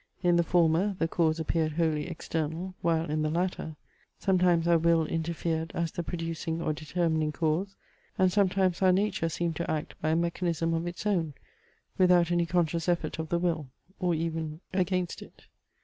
[0.23, 3.75] In the former, the cause appeared wholly external, while in the latter,
[4.17, 7.75] sometimes our will interfered as the producing or determining cause,
[8.17, 11.35] and sometimes our nature seemed to act by a mechanism of its own,
[11.99, 13.67] without any conscious effort of the will,
[13.99, 15.43] or even against it.